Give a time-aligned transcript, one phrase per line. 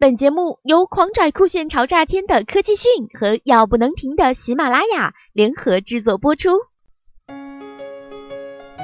[0.00, 6.50] 本节目由狂拽酷炫潮炸天的科技讯和要不能停的喜马拉雅联合制作播出。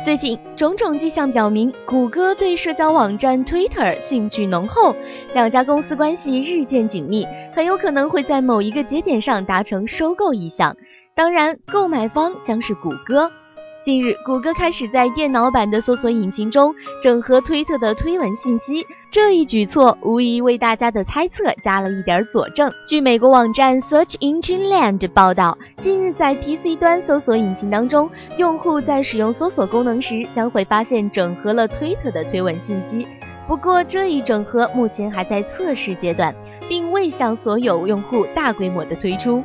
[0.04, 4.96] 最近，种种迹象表明，谷歌对社交网站 Twitter 兴趣浓厚，
[5.34, 10.76] 两家公司关系日渐紧密，很有可能会在某一个节点上达成收购意向。
[11.14, 13.30] 当然，购买方将是谷歌。
[13.84, 22.72] 近日，谷歌开始在电脑版的搜索引擎中整合推特的推文信息，这一举措无疑为大家的猜测加了一点佐证。
[22.88, 33.06] 据美国网站 Search Engine Land 报道，近日在 PC 端搜索引擎当中，用户在使用搜索功能时将会发现整合了推特的推文信息。
[33.46, 36.34] 不过，这一整合目前还在测试阶段，
[36.70, 39.44] 并未向所有用户大规模的推出。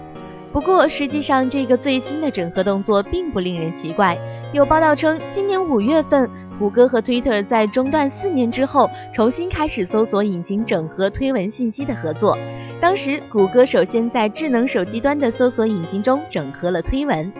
[0.51, 4.17] 不过，实际上这个最新的整合动作并不令人奇怪。
[4.51, 6.27] 有报道称，今年五月份，
[6.57, 12.35] 谷歌和 Twitter 在中断四年之后，重新开始搜索引擎整合推文信息的合作。
[12.81, 17.31] 当时，谷歌首先在智能手机端的搜索引擎中整合了推文。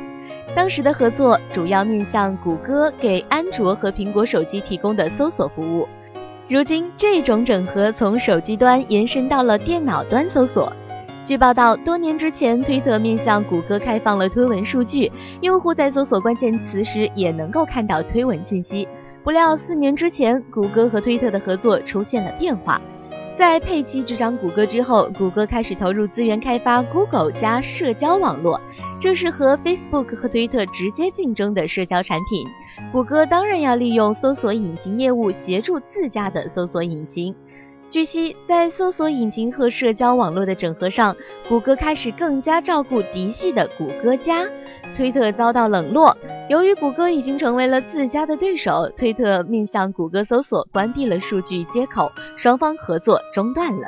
[0.55, 5.88] 当时的合作主要面向谷歌给安卓和苹果手机提供的搜索服务。
[6.47, 10.71] 如今，这种整合从手机端延伸到了电脑端搜索。
[11.30, 18.88] 据报道，多年之前，推特面向谷歌开放了推文数据，用户在搜索关键词时也能够看到推文信息。
[19.23, 22.81] 不料，四年之前，谷歌和推特的合作出现了变化。
[23.35, 28.59] 在佩奇执掌谷歌之后，谷歌开始投入资源开发 Google 加社交网络，
[29.00, 32.47] 这是和 Facebook 和推特直接竞争的社交产品。
[32.91, 37.35] 谷歌当然要利用搜索引擎业务协助自家的搜索引擎。
[37.89, 41.15] 据悉，在搜索引擎和社交网络的整合上，
[41.47, 44.45] 谷歌开始更加照顾嫡系的谷歌家，
[44.95, 46.15] 推特遭到冷落。
[46.49, 53.87] 由于谷歌已经成为了自家的对手，推特面向谷歌搜索关闭了数据接口，双方合作中断了。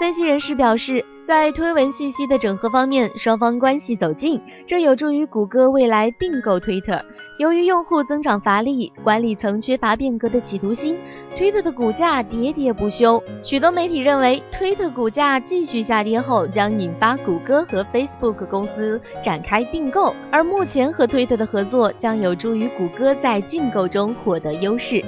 [0.00, 1.04] 分析人士表示。
[1.22, 7.00] 在推文信息的整合方面，双方关系走近，这有助于谷歌未来并购 Twitter。
[7.38, 10.98] 由于用户增长乏力，管理层缺乏变革的企图心
[11.36, 13.22] ，Twitter 的股价喋喋不休。
[13.42, 25.04] 许多媒体认为，Twitter 股价继续下跌后，将引发谷歌和 Facebook 公司展开并购，而目前和 Twitter 的合作将有助于谷歌在竞购中获得优势。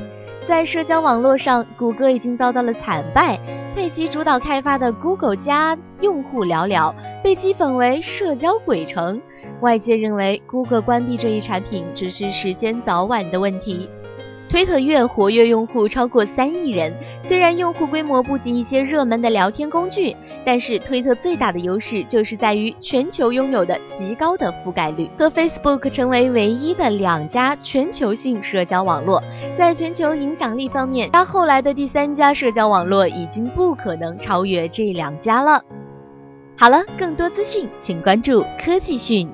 [0.46, 3.38] 在社交网络上，谷歌已经遭到了惨败。
[3.74, 6.92] 佩奇主导开发的 Google 加用户寥寥，
[7.22, 9.20] 被讥讽为社交鬼城。
[9.60, 13.88] 外界认为谷歌关闭这一产品只是时间早晚的问题。
[14.52, 16.92] 推特月活跃用户超过三亿人，
[17.22, 20.14] 虽然用户规模不及一些热门的聊天工具，
[20.44, 29.24] 但是推特最大的优势就是在于全球拥有的极高的覆盖率，和 Facebook 成为唯一的两家全球性社交网络。
[29.56, 35.64] 在全球影响力方面，它后来的第三家社交网络已经不可能超越这两家了。
[36.58, 39.26] 好了，更多资讯请关注科技讯。